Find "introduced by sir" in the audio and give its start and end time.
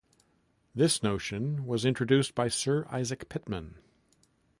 1.85-2.87